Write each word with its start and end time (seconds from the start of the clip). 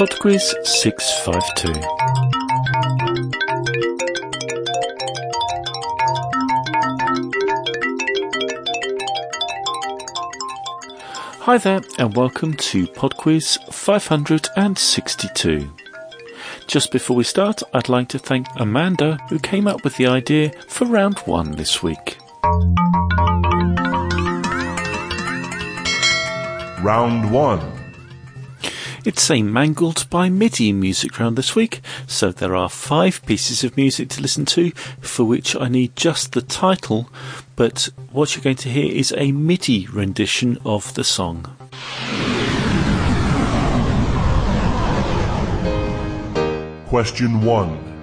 Podquiz 0.00 0.54
652. 0.64 1.74
Hi 11.40 11.58
there, 11.58 11.82
and 11.98 12.16
welcome 12.16 12.54
to 12.54 12.86
Podquiz 12.86 13.58
562. 13.74 15.70
Just 16.66 16.90
before 16.90 17.14
we 17.14 17.24
start, 17.24 17.62
I'd 17.74 17.90
like 17.90 18.08
to 18.08 18.18
thank 18.18 18.46
Amanda, 18.56 19.18
who 19.28 19.38
came 19.38 19.66
up 19.66 19.84
with 19.84 19.98
the 19.98 20.06
idea 20.06 20.52
for 20.66 20.86
round 20.86 21.18
one 21.26 21.50
this 21.56 21.82
week. 21.82 22.16
Round 26.82 27.30
1. 27.30 27.79
It's 29.02 29.30
a 29.30 29.42
Mangled 29.42 30.10
by 30.10 30.28
MIDI 30.28 30.74
music 30.74 31.18
round 31.18 31.38
this 31.38 31.56
week, 31.56 31.80
so 32.06 32.30
there 32.30 32.54
are 32.54 32.68
five 32.68 33.24
pieces 33.24 33.64
of 33.64 33.74
music 33.74 34.10
to 34.10 34.20
listen 34.20 34.44
to 34.46 34.72
for 35.00 35.24
which 35.24 35.56
I 35.56 35.68
need 35.68 35.96
just 35.96 36.32
the 36.32 36.42
title, 36.42 37.08
but 37.56 37.88
what 38.12 38.36
you're 38.36 38.44
going 38.44 38.56
to 38.56 38.68
hear 38.68 38.92
is 38.92 39.14
a 39.16 39.32
MIDI 39.32 39.86
rendition 39.86 40.58
of 40.66 40.92
the 40.92 41.04
song. 41.04 41.46
Question 46.88 47.40
1. 47.40 47.99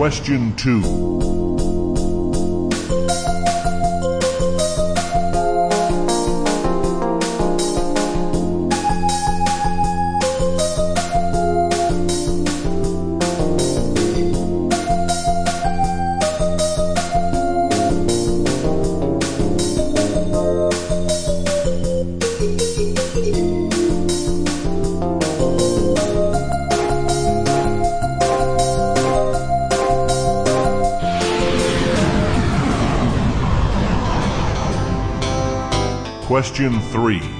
Question 0.00 0.56
2. 0.56 1.79
Question 36.40 36.80
3. 36.80 37.39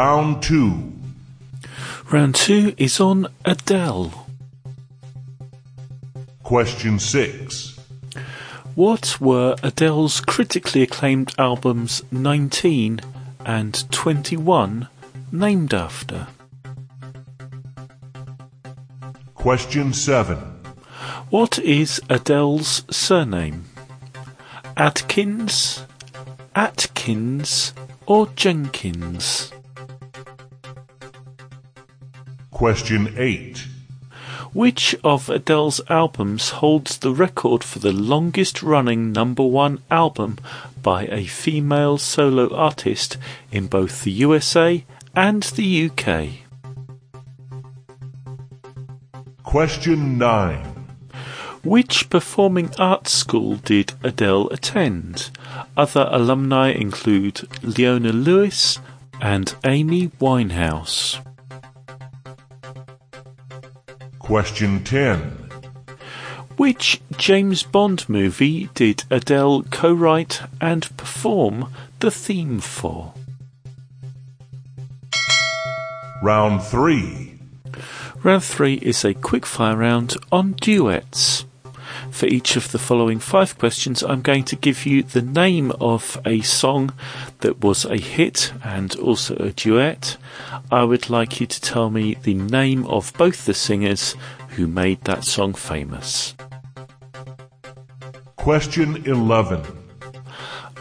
Round 0.00 0.40
2. 0.44 0.92
Round 2.12 2.32
two 2.32 2.72
is 2.76 3.00
on 3.00 3.26
Adele. 3.44 4.28
Question 6.44 7.00
6. 7.00 7.80
What 8.76 9.20
were 9.20 9.56
Adele's 9.60 10.20
critically 10.20 10.82
acclaimed 10.82 11.34
albums 11.36 12.04
19 12.12 13.00
and 13.44 13.90
21 13.90 14.86
named 15.32 15.74
after? 15.74 16.28
Question 19.34 19.92
7. 19.92 20.38
What 21.30 21.58
is 21.58 22.00
Adele's 22.08 22.84
surname? 22.88 23.64
Adkins, 24.76 25.84
Atkins, 26.54 27.74
or 28.06 28.28
Jenkins? 28.36 29.50
Question 32.58 33.14
8. 33.16 33.68
Which 34.52 34.96
of 35.04 35.30
Adele's 35.30 35.80
albums 35.88 36.50
holds 36.58 36.98
the 36.98 37.12
record 37.12 37.62
for 37.62 37.78
the 37.78 37.92
longest 37.92 38.64
running 38.64 39.12
number 39.12 39.44
one 39.44 39.80
album 39.92 40.38
by 40.82 41.04
a 41.04 41.24
female 41.26 41.98
solo 41.98 42.52
artist 42.52 43.16
in 43.52 43.68
both 43.68 44.02
the 44.02 44.10
USA 44.10 44.84
and 45.14 45.44
the 45.44 45.88
UK? 45.88 46.30
Question 49.44 50.18
9. 50.18 50.64
Which 51.62 52.10
performing 52.10 52.72
arts 52.76 53.12
school 53.12 53.54
did 53.54 53.92
Adele 54.02 54.48
attend? 54.48 55.30
Other 55.76 56.08
alumni 56.10 56.72
include 56.72 57.46
Leona 57.62 58.10
Lewis 58.10 58.80
and 59.20 59.54
Amy 59.64 60.08
Winehouse. 60.20 61.24
Question 64.28 64.84
10. 64.84 65.20
Which 66.58 67.00
James 67.16 67.62
Bond 67.62 68.06
movie 68.10 68.68
did 68.74 69.04
Adele 69.10 69.62
co 69.70 69.90
write 69.90 70.42
and 70.60 70.94
perform 70.98 71.72
the 72.00 72.10
theme 72.10 72.60
for? 72.60 73.14
Round 76.22 76.62
3. 76.62 77.38
Round 78.22 78.44
3 78.44 78.74
is 78.74 79.02
a 79.02 79.14
quickfire 79.14 79.78
round 79.78 80.18
on 80.30 80.52
duets. 80.52 81.46
For 82.18 82.26
each 82.26 82.56
of 82.56 82.72
the 82.72 82.80
following 82.80 83.20
five 83.20 83.56
questions, 83.58 84.02
I'm 84.02 84.22
going 84.22 84.42
to 84.46 84.56
give 84.56 84.84
you 84.84 85.04
the 85.04 85.22
name 85.22 85.70
of 85.80 86.20
a 86.26 86.40
song 86.40 86.92
that 87.42 87.60
was 87.62 87.84
a 87.84 87.96
hit 87.96 88.52
and 88.64 88.92
also 88.96 89.36
a 89.36 89.52
duet. 89.52 90.16
I 90.68 90.82
would 90.82 91.10
like 91.10 91.38
you 91.40 91.46
to 91.46 91.60
tell 91.60 91.90
me 91.90 92.14
the 92.14 92.34
name 92.34 92.84
of 92.86 93.12
both 93.12 93.44
the 93.44 93.54
singers 93.54 94.16
who 94.48 94.66
made 94.66 95.02
that 95.02 95.22
song 95.22 95.54
famous. 95.54 96.34
Question 98.34 99.06
11. 99.06 99.62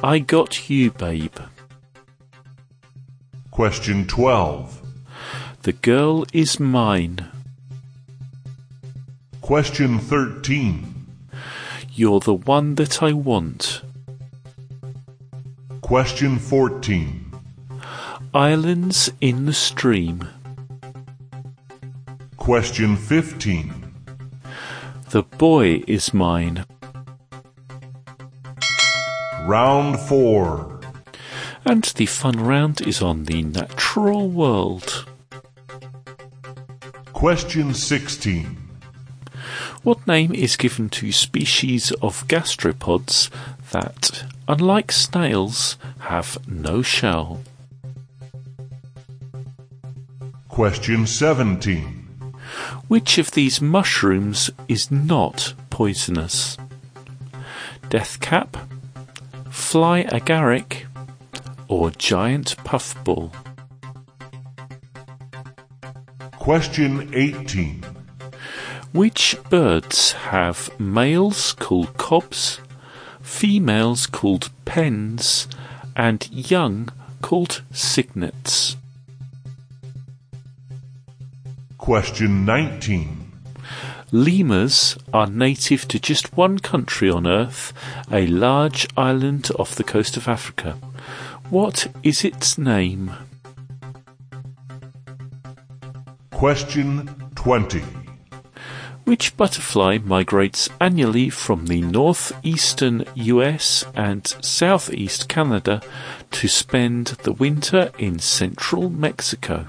I 0.02 0.18
Got 0.18 0.72
You, 0.72 0.90
Babe. 0.90 1.38
Question 3.52 4.08
12. 4.08 4.82
The 5.62 5.74
Girl 5.74 6.26
Is 6.34 6.60
Mine. 6.60 7.30
Question 9.42 10.00
13. 10.00 10.97
You're 11.98 12.20
the 12.20 12.36
One 12.36 12.76
That 12.76 13.02
I 13.02 13.12
Want. 13.12 13.82
Question 15.82 16.38
14. 16.38 17.34
Islands 18.36 19.10
in 19.20 19.48
the 19.48 19.54
Stream. 19.54 20.28
Question 22.38 22.96
15. 22.96 23.74
The 25.10 25.24
Boy 25.24 25.84
Is 25.88 26.14
Mine. 26.14 26.66
Round 29.48 30.00
4. 30.00 30.80
And 31.66 31.84
the 31.84 32.06
fun 32.06 32.40
round 32.40 32.80
is 32.82 33.02
on 33.02 33.24
the 33.24 33.42
natural 33.42 34.30
world. 34.30 35.08
Question 37.14 37.74
16. 37.74 38.57
What 39.88 40.06
name 40.06 40.34
is 40.36 40.58
given 40.58 40.90
to 41.00 41.14
species 41.14 41.92
of 42.02 42.28
gastropods 42.28 43.30
that, 43.72 44.26
unlike 44.46 44.92
snails, 44.92 45.78
have 46.00 46.38
no 46.46 46.82
shell? 46.82 47.42
Question 50.50 51.08
17. 51.08 52.34
Which 52.90 53.18
of 53.18 53.32
these 53.32 53.62
mushrooms 53.62 54.50
is 54.68 54.92
not 54.92 55.54
poisonous? 55.70 56.58
Deathcap, 57.84 58.60
fly 59.50 60.04
agaric, 60.04 60.84
or 61.70 61.92
giant 61.92 62.58
puffball? 62.66 63.32
Question 66.34 67.10
18. 67.14 67.87
Which 68.94 69.38
birds 69.50 70.14
have 70.14 70.70
males 70.80 71.54
called 71.54 71.98
cobs, 71.98 72.60
females 73.22 74.08
called 74.08 74.50
pens, 74.66 75.48
and 75.96 76.28
young 76.32 76.90
called 77.22 77.62
cygnets? 77.72 78.78
Question 81.78 82.46
19. 82.46 83.32
Lemurs 84.12 84.98
are 85.14 85.28
native 85.28 85.88
to 85.90 86.00
just 86.00 86.36
one 86.38 86.60
country 86.60 87.10
on 87.10 87.28
Earth, 87.28 87.74
a 88.10 88.26
large 88.28 88.88
island 88.96 89.52
off 89.60 89.76
the 89.76 89.84
coast 89.84 90.16
of 90.16 90.30
Africa. 90.30 90.78
What 91.50 91.88
is 92.04 92.24
its 92.24 92.58
name? 92.58 93.12
Question 96.32 97.32
20. 97.36 97.84
Which 99.08 99.38
butterfly 99.38 100.00
migrates 100.04 100.68
annually 100.82 101.30
from 101.30 101.68
the 101.68 101.80
northeastern 101.80 103.06
US 103.16 103.86
and 103.96 104.28
southeast 104.42 105.30
Canada 105.30 105.82
to 106.32 106.50
spend 106.50 107.16
the 107.24 107.32
winter 107.32 107.90
in 107.98 108.20
central 108.20 108.90
Mexico? 108.90 109.68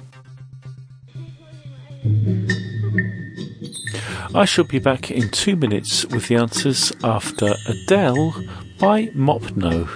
I 4.35 4.45
shall 4.45 4.65
be 4.65 4.81
back 4.81 5.13
in 5.13 5.31
two 5.31 5.55
minutes 5.55 6.05
with 6.07 6.27
the 6.27 6.35
answers 6.35 6.93
after 7.05 7.55
Adele 7.69 8.35
by 8.81 9.07
Mopno. 9.15 9.87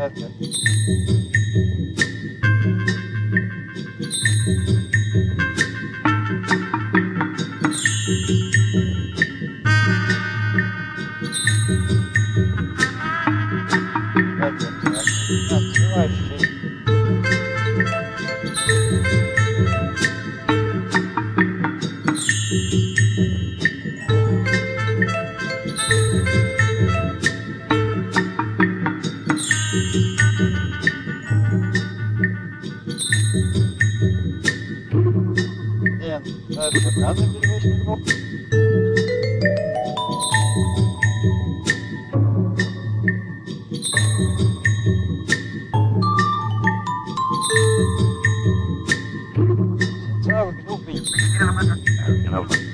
Até. 0.00 1.19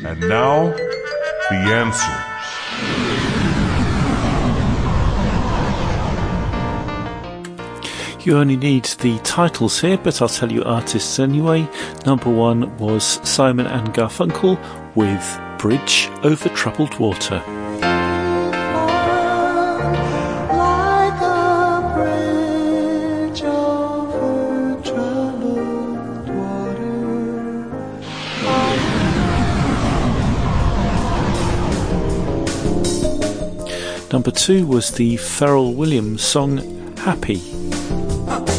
And 0.05 0.21
now, 0.21 0.73
the 1.51 1.57
answers. 1.57 2.27
You 8.27 8.39
only 8.39 8.57
need 8.57 8.85
the 8.85 9.19
titles 9.21 9.81
here, 9.81 9.99
but 9.99 10.21
I'll 10.21 10.29
tell 10.29 10.51
you 10.51 10.65
artists 10.65 11.19
anyway. 11.19 11.69
Number 12.05 12.29
one 12.29 12.77
was 12.79 13.21
Simon 13.29 13.67
and 13.67 13.95
Garfunkel 13.95 14.59
with 14.97 15.41
Bridge 15.59 16.09
Over 16.25 16.49
Troubled 16.49 16.99
Water. 16.99 17.43
Number 34.13 34.31
two 34.31 34.67
was 34.67 34.93
the 34.93 35.17
Pharrell 35.17 35.75
Williams 35.75 36.23
song 36.23 36.59
Happy. 36.99 37.41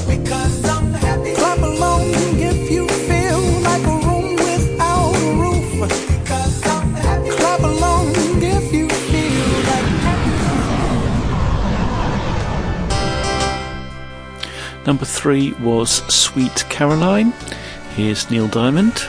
Because 0.05 0.65
I'm 0.65 0.91
happy. 0.93 1.33
Clap 1.35 1.59
along 1.59 2.01
if 2.03 2.69
you 2.69 2.87
feel 2.87 3.39
like 3.61 3.83
a 3.83 3.97
room 4.05 4.35
without 4.35 5.15
a 5.15 5.33
roof. 5.35 5.71
Because 5.81 6.65
I'm 6.65 6.93
happy. 6.93 7.29
Clap 7.31 7.59
along 7.61 8.11
if 8.41 8.73
you 8.73 8.89
feel 8.89 9.41
like 14.77 14.85
Number 14.85 15.05
three 15.05 15.53
was 15.53 16.03
Sweet 16.13 16.65
Caroline. 16.69 17.33
Here's 17.95 18.29
Neil 18.29 18.47
Diamond. 18.47 19.01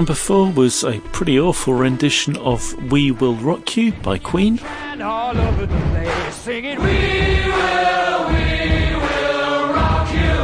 Number 0.00 0.14
four 0.14 0.50
was 0.50 0.82
a 0.82 0.98
pretty 1.12 1.38
awful 1.38 1.74
rendition 1.74 2.34
of 2.38 2.72
We 2.90 3.10
Will 3.10 3.34
Rock 3.34 3.76
You 3.76 3.92
by 3.92 4.16
Queen. 4.16 4.58
And 4.58 5.02
all 5.02 5.36
over 5.36 5.66
the 5.66 5.76
place 5.76 6.34
singing, 6.36 6.78
We 6.78 6.86
will, 6.86 8.28
we 8.32 8.96
will 8.96 9.74
rock 9.74 10.08
you. 10.14 10.38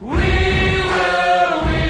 We 0.00 0.18
will, 0.92 1.64
we 1.64 1.80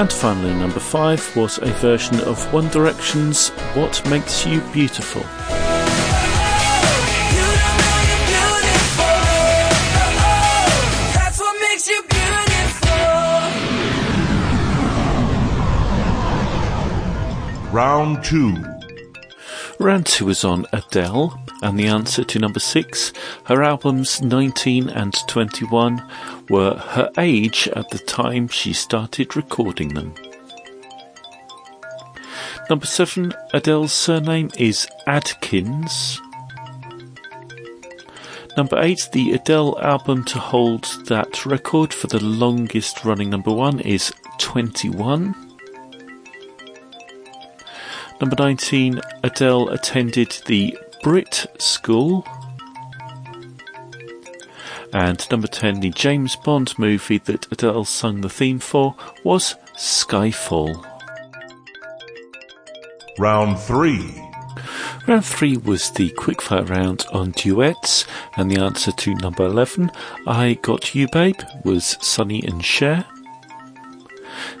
And 0.00 0.10
finally, 0.10 0.54
number 0.54 0.80
five 0.80 1.36
was 1.36 1.58
a 1.58 1.66
version 1.66 2.20
of 2.20 2.50
One 2.54 2.68
Direction's 2.70 3.50
What 3.74 4.02
Makes 4.08 4.46
You 4.46 4.62
Beautiful. 4.72 5.26
Round 17.72 18.22
2. 18.22 18.62
Round 19.78 20.04
two 20.04 20.26
was 20.26 20.44
on 20.44 20.66
Adele, 20.74 21.40
and 21.62 21.78
the 21.78 21.86
answer 21.86 22.22
to 22.22 22.38
number 22.38 22.60
six, 22.60 23.14
her 23.44 23.62
albums 23.62 24.20
19 24.20 24.90
and 24.90 25.14
21, 25.26 26.06
were 26.50 26.74
her 26.74 27.10
age 27.16 27.68
at 27.74 27.88
the 27.88 27.98
time 27.98 28.46
she 28.48 28.74
started 28.74 29.34
recording 29.36 29.94
them. 29.94 30.14
Number 32.68 32.84
seven, 32.84 33.32
Adele's 33.54 33.94
surname 33.94 34.50
is 34.58 34.86
Adkins. 35.06 36.20
Number 38.54 38.78
eight, 38.82 39.08
the 39.12 39.32
Adele 39.32 39.80
album 39.80 40.24
to 40.26 40.38
hold 40.38 40.84
that 41.06 41.46
record 41.46 41.94
for 41.94 42.06
the 42.08 42.22
longest 42.22 43.02
running 43.02 43.30
number 43.30 43.50
one 43.50 43.80
is 43.80 44.12
21. 44.36 45.51
Number 48.22 48.36
19, 48.38 49.00
Adele 49.24 49.70
attended 49.70 50.30
the 50.46 50.78
Brit 51.02 51.44
School. 51.58 52.24
And 54.92 55.28
number 55.28 55.48
10, 55.48 55.80
the 55.80 55.90
James 55.90 56.36
Bond 56.36 56.78
movie 56.78 57.18
that 57.18 57.50
Adele 57.50 57.84
sung 57.84 58.20
the 58.20 58.28
theme 58.28 58.60
for 58.60 58.94
was 59.24 59.56
Skyfall. 59.76 60.86
Round 63.18 63.58
3. 63.58 64.22
Round 65.08 65.24
3 65.24 65.56
was 65.56 65.90
the 65.90 66.10
quickfire 66.10 66.70
round 66.70 67.04
on 67.12 67.32
duets, 67.32 68.06
and 68.36 68.48
the 68.48 68.62
answer 68.62 68.92
to 68.92 69.16
number 69.16 69.44
11, 69.44 69.90
I 70.28 70.60
Got 70.62 70.94
You 70.94 71.08
Babe, 71.12 71.40
was 71.64 71.98
Sonny 72.00 72.40
and 72.44 72.64
Cher. 72.64 73.04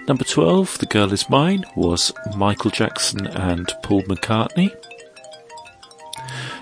Number 0.08 0.24
12, 0.24 0.78
The 0.78 0.86
Girl 0.86 1.12
Is 1.12 1.30
Mine, 1.30 1.64
was 1.76 2.12
Michael 2.36 2.70
Jackson 2.70 3.26
and 3.26 3.72
Paul 3.82 4.02
McCartney. 4.02 4.74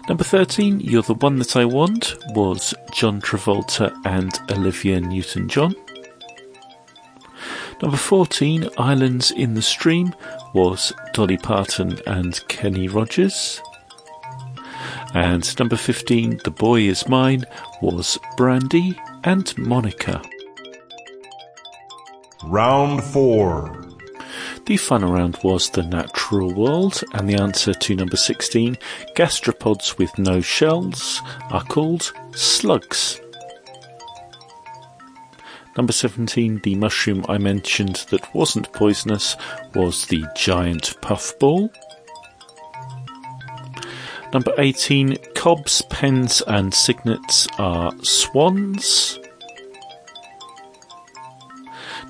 Number 0.08 0.24
13, 0.24 0.80
You're 0.80 1.02
the 1.02 1.14
One 1.14 1.38
That 1.38 1.56
I 1.56 1.64
Want, 1.64 2.16
was 2.34 2.74
John 2.92 3.20
Travolta 3.20 3.94
and 4.04 4.38
Olivia 4.50 5.00
Newton 5.00 5.48
John. 5.48 5.74
Number 7.80 7.96
14, 7.96 8.68
Islands 8.76 9.30
in 9.30 9.54
the 9.54 9.62
Stream, 9.62 10.14
was 10.52 10.92
Dolly 11.14 11.38
Parton 11.38 11.98
and 12.06 12.46
Kenny 12.48 12.88
Rogers. 12.88 13.62
And 15.14 15.58
number 15.58 15.76
15, 15.76 16.40
The 16.44 16.50
Boy 16.50 16.82
Is 16.82 17.08
Mine, 17.08 17.44
was 17.80 18.18
Brandy 18.36 18.98
and 19.24 19.56
Monica. 19.56 20.20
Round 22.44 23.04
4. 23.04 23.86
The 24.64 24.76
final 24.78 25.12
round 25.12 25.38
was 25.44 25.68
the 25.68 25.82
natural 25.82 26.54
world, 26.54 27.02
and 27.12 27.28
the 27.28 27.34
answer 27.34 27.74
to 27.74 27.94
number 27.94 28.16
16, 28.16 28.78
gastropods 29.14 29.98
with 29.98 30.18
no 30.18 30.40
shells, 30.40 31.20
are 31.50 31.62
called 31.64 32.12
slugs. 32.32 33.20
Number 35.76 35.92
17, 35.92 36.60
the 36.62 36.76
mushroom 36.76 37.24
I 37.28 37.36
mentioned 37.38 38.06
that 38.10 38.34
wasn't 38.34 38.72
poisonous 38.72 39.36
was 39.74 40.06
the 40.06 40.24
giant 40.34 41.00
puffball. 41.02 41.70
Number 44.32 44.52
18, 44.56 45.16
cobs, 45.34 45.82
pens, 45.90 46.42
and 46.46 46.72
cygnets 46.72 47.48
are 47.58 47.92
swans. 48.02 49.18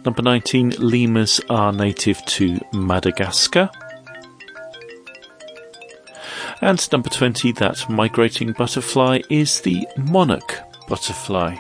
Number 0.04 0.23
19, 0.23 0.71
lemurs 0.78 1.40
are 1.50 1.73
native 1.73 2.25
to 2.25 2.59
Madagascar. 2.73 3.71
And 6.62 6.92
number 6.92 7.11
20, 7.11 7.52
that 7.52 7.88
migrating 7.88 8.52
butterfly 8.52 9.21
is 9.30 9.61
the 9.61 9.87
monarch 9.97 10.59
butterfly. 10.88 11.54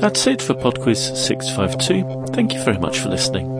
That's 0.00 0.26
it 0.26 0.40
for 0.40 0.54
PodQuiz 0.54 1.16
652. 1.16 2.32
Thank 2.32 2.54
you 2.54 2.62
very 2.62 2.78
much 2.78 3.00
for 3.00 3.08
listening. 3.08 3.59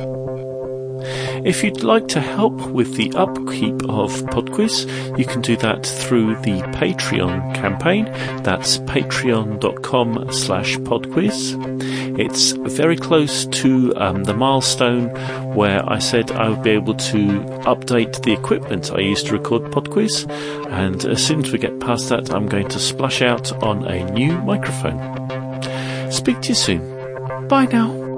If 1.44 1.64
you'd 1.64 1.82
like 1.82 2.08
to 2.08 2.20
help 2.20 2.54
with 2.68 2.96
the 2.96 3.12
upkeep 3.14 3.82
of 3.88 4.12
PodQuiz, 4.30 5.18
you 5.18 5.24
can 5.24 5.40
do 5.40 5.56
that 5.56 5.86
through 5.86 6.36
the 6.36 6.60
Patreon 6.74 7.54
campaign. 7.54 8.04
That's 8.42 8.78
patreon.com 8.78 10.32
slash 10.32 10.76
podquiz. 10.78 12.18
It's 12.18 12.52
very 12.52 12.96
close 12.96 13.46
to 13.46 13.94
um, 13.96 14.24
the 14.24 14.34
milestone 14.34 15.08
where 15.54 15.82
I 15.90 15.98
said 15.98 16.30
I 16.30 16.50
would 16.50 16.62
be 16.62 16.70
able 16.70 16.94
to 16.94 17.26
update 17.64 18.22
the 18.22 18.32
equipment 18.32 18.92
I 18.92 19.00
use 19.00 19.22
to 19.24 19.32
record 19.32 19.62
PodQuiz. 19.72 20.30
And 20.70 21.04
as 21.06 21.24
soon 21.26 21.44
as 21.44 21.52
we 21.52 21.58
get 21.58 21.80
past 21.80 22.10
that, 22.10 22.30
I'm 22.30 22.46
going 22.46 22.68
to 22.68 22.78
splash 22.78 23.22
out 23.22 23.52
on 23.62 23.86
a 23.86 24.04
new 24.12 24.32
microphone. 24.42 25.00
Speak 26.12 26.40
to 26.42 26.48
you 26.48 26.54
soon. 26.54 27.48
Bye 27.48 27.66
now. 27.66 28.09